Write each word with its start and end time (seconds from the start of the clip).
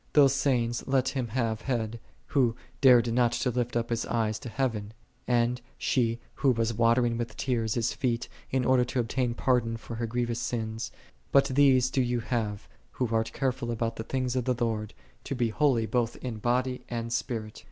*7 0.01 0.03
Those 0.13 0.33
sayings 0.33 0.87
let 0.87 1.09
him 1.09 1.27
have 1.27 1.61
had, 1.61 1.99
who 2.25 2.55
dared 2.81 3.13
not 3.13 3.33
to 3.33 3.51
lift 3.51 3.77
up 3.77 3.91
his 3.91 4.03
eyes 4.07 4.39
to 4.39 4.49
heaven; 4.49 4.93
and 5.27 5.61
she 5.77 6.17
who 6.37 6.49
was 6.49 6.73
watering 6.73 7.19
with 7.19 7.37
tears 7.37 7.75
His 7.75 7.93
feet, 7.93 8.27
in 8.49 8.65
order 8.65 8.83
to 8.83 8.99
obtain 8.99 9.35
pardon 9.35 9.77
for 9.77 9.97
her 9.97 10.07
grievous! 10.07 10.39
sins; 10.39 10.91
but 11.31 11.45
these 11.53 11.91
do 11.91 12.03
thou 12.03 12.25
have, 12.25 12.67
who 12.93 13.09
art 13.11 13.31
careful 13.31 13.69
I 13.69 13.73
about 13.73 13.97
the 13.97 14.03
things 14.03 14.35
of 14.35 14.45
the 14.45 14.55
Lord, 14.59 14.95
to 15.23 15.35
be 15.35 15.49
holy 15.49 15.85
both 15.85 16.15
in 16.15 16.37
body 16.39 16.83
and 16.89 17.13
spirit. 17.13 17.59